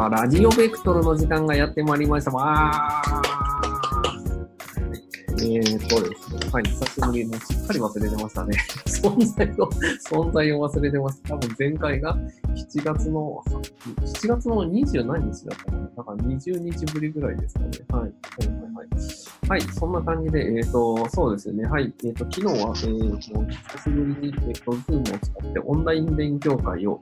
[0.00, 2.30] はラジオベクトルの時間がやってまいりました。
[2.30, 3.20] わー
[5.42, 8.58] えーとです、はい、久しぶりにしっかり忘れてましたね。
[8.84, 9.70] 存在を、
[10.02, 11.22] 存在を忘れてます。
[11.22, 12.18] 多分前回が
[12.48, 13.40] 7月の、
[14.00, 17.66] 7月の20何日だったかなだから20日ぶりぐらいですかね。
[17.90, 18.02] はい。
[18.02, 18.88] はいはいはい。
[19.48, 21.66] はい、そんな感じで、えっ、ー、と、そうですね。
[21.66, 21.94] はい。
[22.02, 27.00] えっ、ー、と、昨日は、えー、久しぶりに、えっ、ー、と、Zoom を使ってオンライン勉強会を、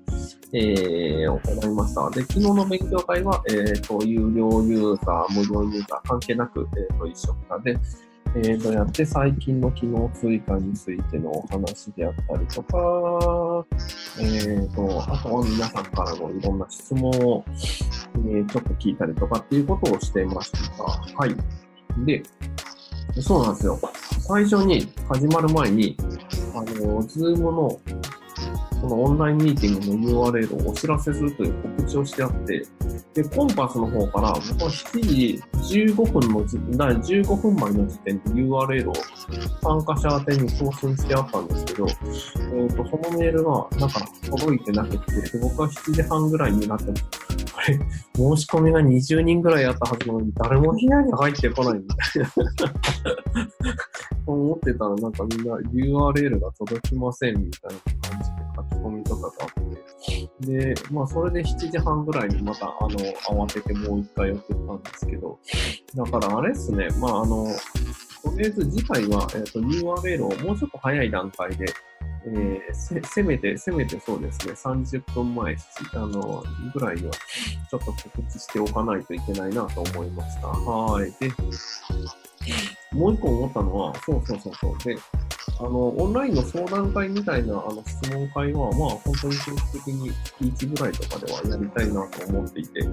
[0.52, 2.10] えー、行いました。
[2.10, 7.78] で、昨日の勉強会は、えっ、と、有料ユーザー、無料ユーザー関係なく、えっ、と、一緒で、
[8.36, 13.66] えー、とやって最近の機能追加についてのお話であったりとか、
[14.20, 21.34] えー、とあとは皆さんからのいろんな質問を、えー、ちょっと聞いたりとかっていうことをしていましたはい。
[22.04, 22.22] で、
[23.20, 23.80] そうなんですよ。
[24.20, 25.96] 最初に始まる前に、
[26.54, 27.80] あの、ズームの
[28.80, 32.62] このオンラインミーティングの URL をお知らせするという告知をしてあって、
[33.18, 35.42] で、コンパスの方から僕は7時
[35.90, 38.94] 15分の時、だ15分前の時点で URL を
[39.60, 46.92] 参加者宛てに送信してあったんですけど、えっ、ー、と、そのメールがなんか届いてなくて、僕は7時半ぐらいになってこ
[47.66, 53.48] れ、申し込みが20人ぐらいあったはずなのに、誰も部屋に入ってこないみたいな。
[54.26, 57.97] 思ってたら、なんかみんな URL が届きませんみたいな
[60.40, 65.38] で、まあそれで7時半ぐらいにまた、あの、慌ててもう一回送ったんですけど、
[65.94, 67.46] だからあれっすね、まああの、
[68.22, 71.66] とりあえず次回は、えーと、URL をもうちょっと早い段階で、
[72.26, 75.56] えー、せ、せめて、せめてそうですね、30分前、
[75.94, 76.44] あの、
[76.74, 80.48] ぐらいには、ちょっと告知しておかないといけないなと思いました。
[80.48, 81.12] はい。
[81.20, 81.30] で、
[82.92, 84.78] もう一個思ったのは、そうそうそうそう。
[84.84, 84.96] で、
[85.60, 90.10] あの、オンラインの相談会みたいなあの質問会は、まあ、本当に定期的に
[90.48, 92.86] 月1ぐらいとかではやりたいなと思っていて、で、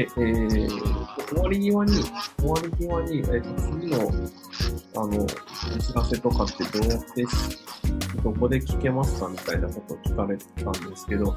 [0.00, 1.92] えー、終わり際に、
[2.38, 3.98] 終わり際に、えー、次の、
[4.96, 5.26] あの、お
[5.78, 7.24] 知らせとかってどうやって
[8.22, 11.36] どこで聞けますかみたいなことを聞かれたんですけど、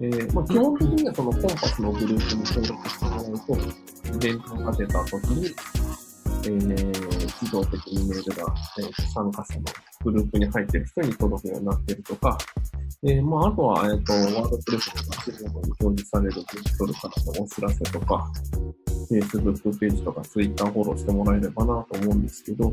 [0.00, 9.64] えーまあ、基本的にはそのコンパスのグループに登録してもらうと、イベントを立てたときに、えー、自動的にメールが、えー、参加者の
[10.04, 12.38] グループに入っている人に届くようになっているとか、
[13.06, 18.32] え、まあ、あとは、え、ー、と、ワードプレスの画面に表示されるベクトルからのお知らせとか、
[19.10, 22.72] Facebook ページとか Twitter フォローしてもらえればなと思うんですけど、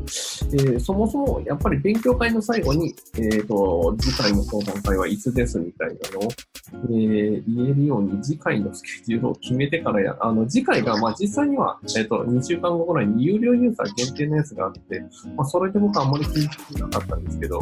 [0.76, 6.28] ー、そもそもやっぱり勉強会の最後に、えっ、ー、と、次回の相談会はいつですみたいなのを、
[6.70, 15.04] えー、言えるように次回のスケジュールを決めてからや、あの、次回が、まあ実際には、えっ、ー、と、2週間後ぐらいに有料ユーザー限定のやつがあって、
[15.36, 17.60] まあそれで僕はあんまり気にしてなかったんですけど、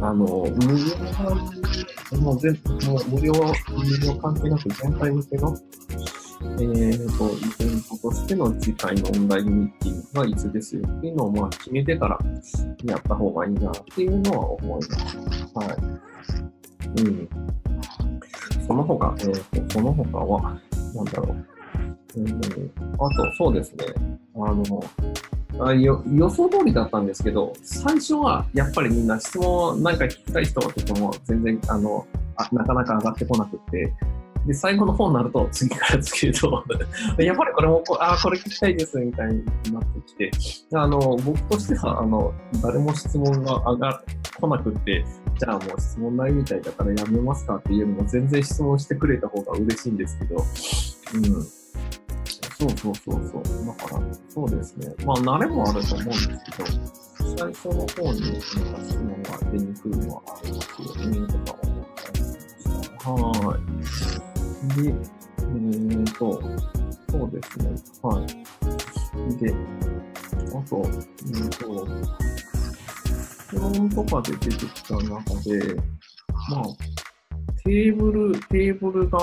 [0.00, 2.52] あの、無料もう全
[2.86, 5.58] もう無料、無料関係なく全体向けの、
[6.40, 12.18] えーと、イベントとしての次回のオンラインミーティングがいつですよっていうのをまあ決めてから
[12.84, 15.16] やった方がいいなっていうのは思います。
[15.54, 16.08] はい。
[16.96, 17.28] うん。
[18.66, 20.60] その他、えーと、その他は、
[20.94, 22.20] なんだろう。
[22.20, 22.40] うん、
[22.98, 23.86] あと、そうですね。
[24.34, 24.84] あの、
[25.60, 32.06] あよ予想通りだったんですけど、最初はやっぱりみんな質問何か聞きたい人がとても全然あの
[32.36, 33.92] あなかなか上がってこなくて、
[34.46, 36.64] で、最後の方になると、次から次へと
[37.18, 40.30] やっぱりこれもこ、ああ、これ聞きたいですみたいになってきて、
[40.72, 42.32] あの、僕としては、あの、
[42.62, 44.02] 誰も質問が上が
[44.40, 45.04] 来なくて、
[45.38, 50.42] じゃあもう質問ないみたいだからやめますかっていうのも全然質問してくれた方が嬉しいんですけど、うん。
[52.58, 53.42] そうそうそうそう。
[53.66, 54.92] だから、そうですね。
[55.04, 56.38] まあ、慣れもあると思うんですけど、
[57.36, 58.40] 最初の方になんか
[58.82, 62.28] 質問が出にくいのはありますよね、とか思ったりし。
[63.04, 64.82] はい。
[64.82, 66.42] で、えーと、
[67.10, 67.64] そうですね。
[68.02, 68.26] はい。
[69.36, 69.54] で、
[70.48, 71.86] あと、えーと、
[73.48, 75.74] 質問とかで出てきた中で、
[76.50, 76.64] まあ、
[77.64, 79.18] テーブル、テーブルが、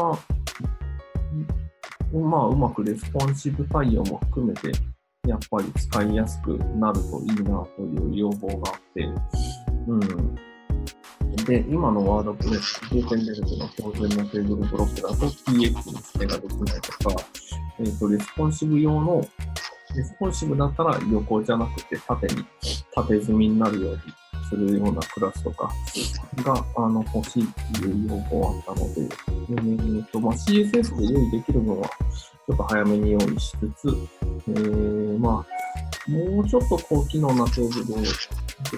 [2.12, 4.72] まあ、うまくレスポンシブ対応も含めて、
[5.28, 9.08] やっぱり使いやすくなるといいなという要望があって、
[9.88, 10.36] うん。
[11.46, 15.72] で、今のワードプレス、グーテンベルクの当然のテーブルブロックだと PX に指
[16.20, 17.24] 定ができないとか、
[17.80, 19.22] えっ、ー、と、レスポンシブ用の、
[19.96, 22.44] レスポンシブだったら横じゃなくて縦に、
[22.96, 24.00] 縦積みになるように
[24.50, 25.72] するようなクラスとか
[26.38, 33.98] が、あの、欲しいっていう要望があったので、えーとまあ、CSS で用意できるのは、ちょっと早めに用意しつつ、
[34.48, 38.08] えー、まあ、もうちょっと高機能なテーブルをで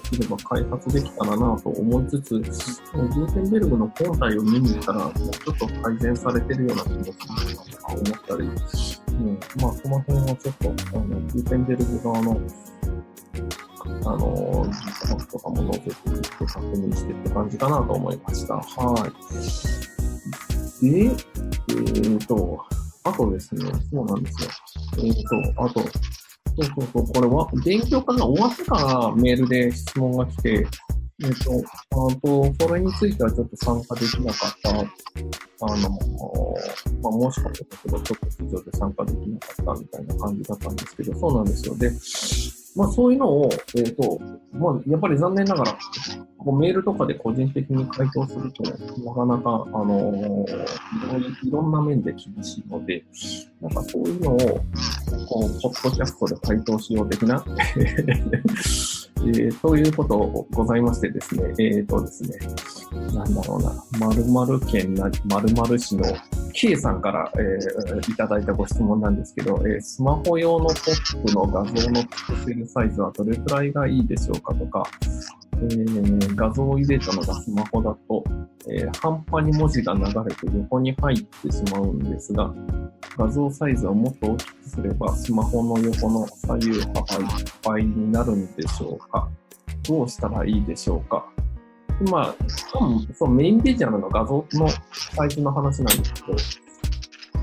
[0.10, 7.14] きれば開発できたらなと思いつつ、グーテンベルグの本体を見に行ったら、もうちょっと改善されてるような気持ちに
[7.90, 12.42] 思ったり、うん、まあ、その辺はちょっと、あの、グーテンベルグ側の、
[14.06, 18.56] あの、技術とかも載せていって確認してって感じかなと思いました。
[18.56, 20.86] はい。
[20.86, 22.64] で、えっ、ー、と、
[23.04, 24.50] あとですね、そうなんですよ。
[24.98, 30.68] えっ、ー、と、あと、そうそうそう、これは、勉強会が終わってからメールで質問が来て、
[31.24, 31.52] えっ、ー、と、
[31.92, 35.90] あと、それについてはちょっと参加できなかった、あの、
[37.02, 41.76] まあ、申し込んでたけど、ちょっと非常で参加できなかったみたいな感じだったんですけど、そうなんですよ。
[41.76, 41.92] で、
[42.78, 44.22] まあそういうのを、えっ、ー、と、
[44.54, 45.78] まあやっぱり残念ながら、
[46.38, 53.04] こうメールとかで個人的に回答すると、なかなか、あのー、いろんな面で厳しいので、
[53.60, 57.44] なんかそういうのを、こう、ポッドキャストで回答しよう的な。
[59.26, 62.38] えー、ということをございましてですね、えっ、ー、とですね、
[63.14, 66.04] なんだろうな、〇〇県な、〇〇市の
[66.54, 74.88] K さんから、えー、いただいたご質問なんですけど、えー、スマホ用のポップの画像のピクセルサイズはどれくらいがいいでしょうかとか、
[75.60, 78.24] えー、画像を入れたのがスマホだと、
[78.70, 82.54] えー、半端に文字が流れて横に入ってしまうんですが、
[83.18, 87.04] 画像サイズをもっと大きくすれば、スマホの横の左右幅いっ
[87.64, 89.28] ぱいになるんでしょうか？
[89.88, 91.26] どうしたらいいでしょうか？
[92.12, 92.36] まあ、
[93.16, 96.14] そうメインビジュアルの画像のサイズの話なんです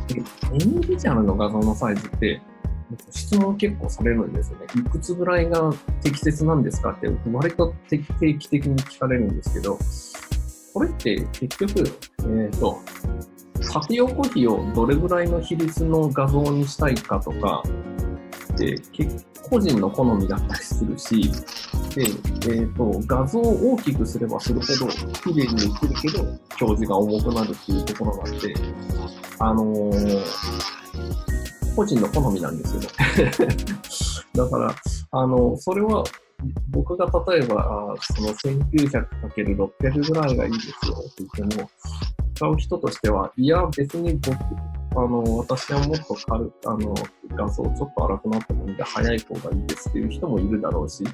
[0.08, 0.22] けど、
[0.52, 2.40] メインビジュアルの画像のサイズって、
[3.10, 4.66] 質問結構されるんですよね。
[4.76, 5.72] いくつぐらいが
[6.02, 7.98] 適切なんですかって割と定
[8.34, 9.78] 期的に聞かれるんですけど、
[10.72, 12.80] これって結局、えっ、ー、と、
[13.72, 17.62] 縦横比をどれぐらいの比率の画像にしたいかとか、
[18.56, 21.30] で、結個人の好みだったりするし、
[21.94, 24.92] で、えっ、ー、と、画像を大きくすればするほど
[25.32, 26.22] 綺麗に映るけど、
[26.60, 28.54] 表示が重くなるっていうところがあって、
[29.38, 30.24] あのー、
[31.74, 32.88] 個人の好みなんですよね。
[34.34, 34.74] だから、
[35.12, 36.04] あの、それは、
[36.70, 41.70] 僕が例えば、その 1900×600 ぐらいがいいですよって言っても、
[42.34, 44.36] 使う人としては、いや、別に僕、
[44.96, 46.94] あの、私はもっと軽くあの、
[47.34, 51.04] 画像ちょっと荒くなってもいいんで、早い方がいいですっていう人もいるだろうし、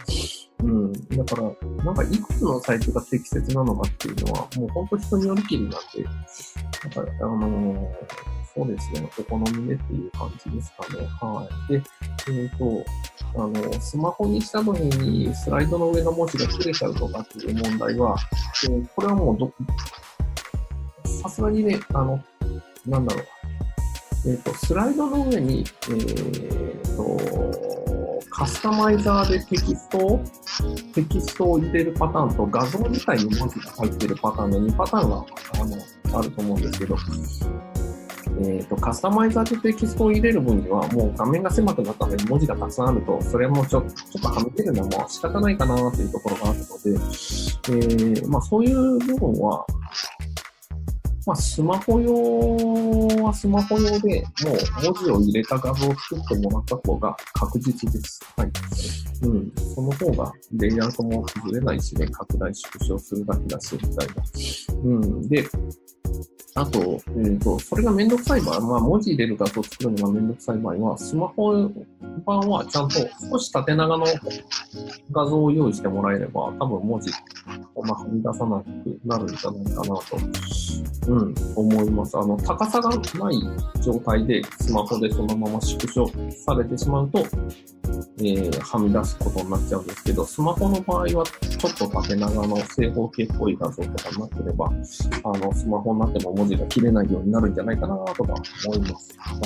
[0.63, 0.93] うん。
[0.93, 7.87] だから、なんかいくつのサイズが適切なのかっていうのは、もう本当人によりきりなんで、なんか、あのー、
[8.61, 11.07] そうですね、お好みでっていう感じですかね。
[11.19, 11.73] はい。
[11.73, 11.83] で、
[12.29, 12.85] えっ、ー、と、
[13.35, 18.17] あの、スマホにした時にスライドの上の文字が切れちゃうとかっていう問題は、
[18.65, 19.51] えー、これはもうど、
[21.23, 22.23] さすがにね、あの、
[22.87, 23.25] なんだろう。
[24.27, 30.25] えっ、ー、と、スライドの上に、えっ、ー、と、カスタマイザーでテキストを、
[30.95, 36.97] テキストを入れるパターンと画像自体に文字が入ってるパターンの2パターンがあのあると思うんですけど、
[38.43, 49.67] え、ー、と、カスタマイザーでテキストを入れる分には、もう画面が狭くなったので文字がたくさんあると、それもちょちょっとはみ出るのも仕方ないかなというところがあるので、えー、まあそういう部分は、
[51.27, 58.21] まあ、スマホ用はスマホ用でもう文字を入れた画像を作ってもらった方が確実です。
[58.37, 58.51] はい。
[59.23, 59.53] うん。
[59.75, 64.15] その方がレイアウトも崩れないしね、拡大縮小するだけだし、みたいな。
[64.83, 65.29] うん。
[65.29, 65.47] で、
[66.55, 71.71] あと、えっ、ー、と、それがめんどくさい場合、まあ、文字入れる画像作るのがめんどくさい場合は、スマホ
[72.25, 72.97] 版はちゃんと
[73.31, 74.07] 少し縦長の
[75.13, 77.11] 画像を用意してもらえれば、多分文字
[77.75, 80.03] を、まあ、はみ出さなくなるんじゃないかなと、
[81.09, 82.19] うん、思います。
[82.19, 83.03] あの、高さがない
[83.81, 87.25] 状態でスマホでそのまま縮小されてしまうと、
[88.19, 98.35] えー、はみ出すことになっちゃうんですけど、スマホの場合はちょっと縦長の正方形っぽい画像とかになってれば、あの、スマホになっても文字が切れないようになるんじゃないかなとか
[98.67, 99.15] 思います。
[99.19, 99.41] はい。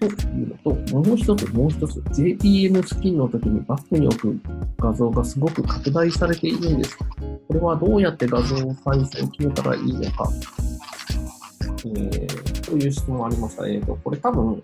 [0.00, 4.40] というのと、もう一つ、もう一つ、JPN スキンの時にバックに置く
[4.80, 6.98] 画像がすごく拡大されているんです。
[6.98, 7.06] こ
[7.50, 10.28] れはどうやって画像を再生決めたらいいのか、
[11.86, 13.68] えー、という質問ありました。
[13.68, 14.62] えっ、ー、と、これ多分、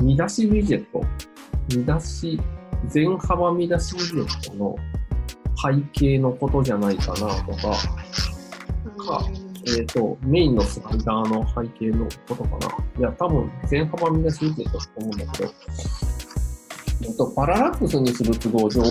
[0.00, 1.02] 見出しウィジェット、
[1.76, 2.40] 見出し、
[2.86, 4.76] 全幅見出しウィジェットの
[5.60, 7.72] 背景のことじゃないかなとか、
[8.98, 9.24] か、
[9.76, 12.76] えっ、ー、と、メインのスライダーの背景のことかな。
[12.98, 15.50] いや、多分、全幅見出しウィジェットだと思うんだけど、
[17.02, 18.82] えっ、と、パララックスにする都合上、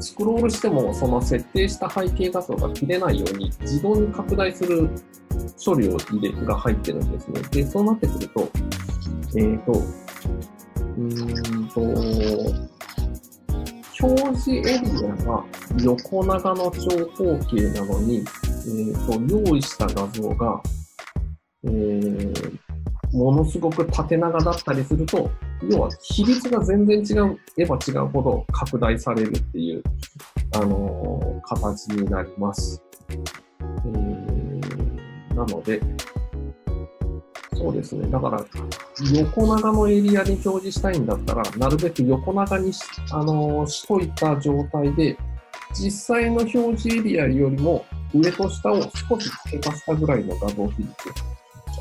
[0.00, 4.90] スクロールしても、その設定した背景画像が切れないように、自動に拡大する
[5.64, 7.40] 処理を入れが入ってるんですね。
[7.50, 8.48] で、そうなってくると、
[9.36, 11.80] えっ、ー、と、うーんと、
[14.00, 15.44] 表示エリアが
[15.84, 20.62] 横長の長方形なのに、ーと、用意した画像が、
[21.64, 22.58] えー、
[23.12, 25.30] ものすごく縦長だったりすると、
[25.70, 29.82] 要は比率が全然違う、えば違うほど拡大されるっていう、
[30.54, 32.82] あのー、形になります。
[33.10, 35.80] えー、なので、
[37.54, 38.10] そうですね。
[38.10, 38.44] だから、
[39.14, 45.16] 横長のエリアに表示したいんだったら、なるべく横長にし,、あのー、しといた状態で、
[45.74, 50.94] 実際の表示エリアよりも上と下を少し付け足したぐらいの画像比率、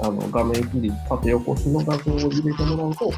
[0.01, 3.11] あの画面比率、縦横比の画像を入れてもらうと、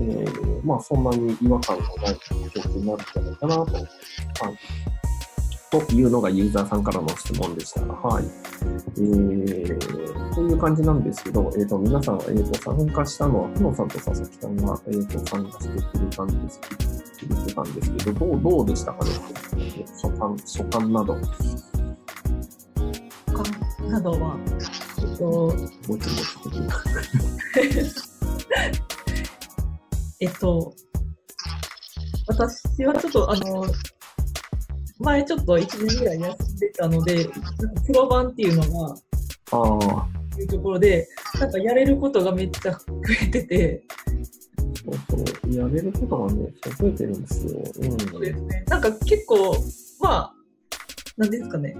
[0.00, 3.86] えー、まあそんなに違和感のない表示になるんじゃないかなと、はい、
[5.70, 7.80] というのがユーザーさんからの質問でした。
[7.82, 8.24] はい。
[8.96, 19.10] えー、という感じなんですけど、えっ、ー、と、皆さん、えっ、ー、と、参加したのは、ふのさんと佐々木さんが、えっ、ー、と、参加してくれたんですけど、くれてたんですけど、どう、どうでしたかね？
[20.00, 21.16] 所感、所感など。
[23.94, 24.36] などは、
[24.98, 25.54] えっと。
[30.20, 30.74] えっと、
[32.26, 33.66] 私はちょっと、あの、
[34.98, 37.28] 前ちょっと1年ぐらい休んでたので、
[37.86, 38.96] プロ版っていうのが、
[39.52, 40.08] ああ。
[40.40, 41.06] いうところで、
[41.38, 42.78] なんかやれることがめっちゃ増
[43.22, 43.84] えてて、
[44.84, 47.62] そうそう、やれることがね、増えてるんですよ。
[47.76, 48.00] うん。
[48.00, 48.64] そうですね。
[48.66, 49.56] なんか結構、
[50.00, 50.34] まあ、
[51.16, 51.76] なんですかね。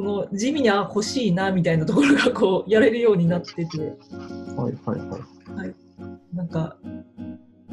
[0.00, 3.78] この地味にあ欲しいなみたいなところがこうやれるようになってて。
[4.56, 5.52] はいはいはい。
[5.54, 5.74] はい。
[6.32, 6.74] なんか、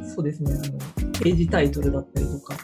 [0.02, 0.78] そうですね、あの、
[1.22, 2.54] ページタイトルだったりとか。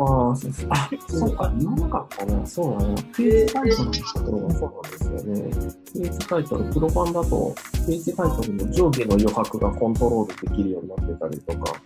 [0.00, 0.66] ああ、そうです。
[0.68, 2.46] あ、そうか、言わなかったな。
[2.46, 2.94] そうだな。
[3.16, 5.50] ページタイトルのところがそうなんですよね。
[5.94, 11.80] ページタイトル、プロ版だと、ページタイトルの上下の余白がコントロールできるようになってたりとか。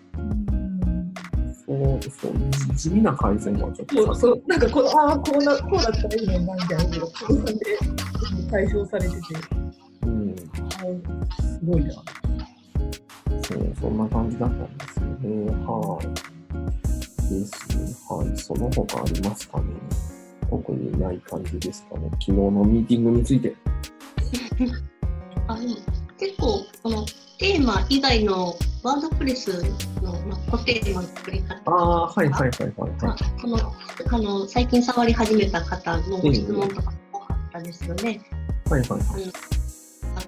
[1.81, 4.15] そうそう、地味な改善はちょっと。
[4.15, 7.55] そう、なんかこの、ああ、こうな、こうだったらいいのな、みたいなのが、プロ版で
[8.51, 9.19] 解消されてて。
[10.03, 10.37] うん。
[10.37, 10.45] す
[11.65, 11.93] ごいな。
[11.93, 15.51] そう、そんな感じだったんですよね。
[15.65, 16.07] はい。
[17.31, 17.95] ですね。
[18.11, 18.37] はい。
[18.37, 19.65] その他ありますかね。
[20.51, 22.11] 特にない感じですかね。
[22.13, 23.57] 昨日のミーティングについて。
[25.49, 25.75] あでも
[26.19, 27.07] 結構、この
[27.39, 29.63] テーマ以外のワードプレス
[30.03, 33.75] の、まあ、固テーマの作り方ああ、はいはいはいはい、はい、この
[34.11, 38.21] あの最近触り始めた方のご質問とか多かったですよね。
[38.71, 39.61] はいはいはい。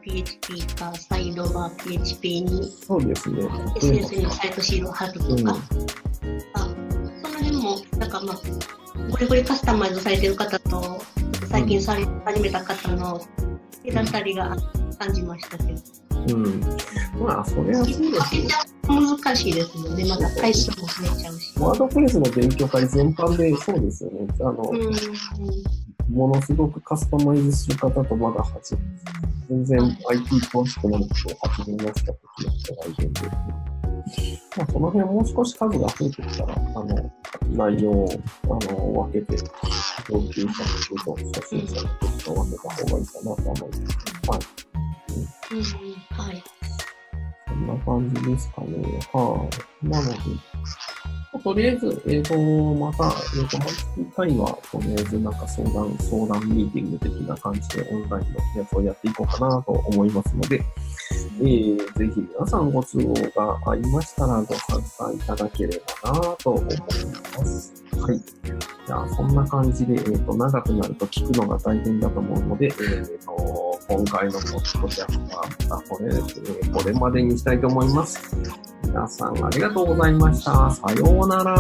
[0.02, 5.56] PHP かサイドバー PHP にそうですね SNS のサイトシールを貼るとか、うん、あ
[7.22, 8.36] その辺もなんかまあ
[9.10, 11.02] ゴリゴリカスタマイズされてる方と
[11.48, 13.20] 最近され始めた方の
[13.92, 14.56] 隔たりが
[14.98, 16.02] 感じましたけど。
[16.34, 16.60] うん、
[17.22, 18.48] まあそれはそうですね。
[18.88, 20.04] 難しいですよね。
[20.08, 21.60] また回数も増えちゃうし。
[21.60, 24.26] ワードプレスの勉強会全般でそうですよね。
[24.40, 28.80] あの、うん、ものすごくカスタマイズする方とまだ始め
[29.48, 33.20] 全然 IT 詳しくない人を始めました時の人がいるんで、
[34.56, 37.12] まあ、その辺もう少し数が増えてきたら、あの、
[37.50, 38.08] 内容を
[38.44, 39.36] あの分けて、
[40.08, 41.88] 上級者の人と初心者の
[42.18, 43.91] 人と分けた方がいいかなと思います。
[47.92, 49.00] 感じですかね。
[49.12, 49.48] は
[49.82, 50.18] い、なので、
[51.42, 60.62] とりあえず、えっ、ー、と、また、えっ、ー、と、毎月会は、とりあえずなんか相談、相談ミーティング的な感じでオンラインのやつをやっていこうかなと思いますので、
[61.40, 67.82] えー、ぜひ皆さんご都合がありましたらご参加いただければなと思います。
[68.00, 68.20] はい。
[68.86, 78.36] じゃあ、そんな感じで、えっ、ー、と、長くなると聞くのが大変だと思うので、えっ、ー、と、今回のポッドキャストは、またこれ、えー、これまでにしたいと思います。
[78.84, 80.70] 皆さんありがとうございました。
[80.70, 81.54] さようなら。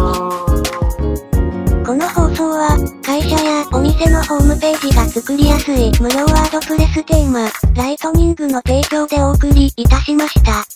[1.84, 10.71] この放送は、会社やお店のホームページが作りやすい無料ワードプレステーマ、ライトニングの提供でお送りいたしました。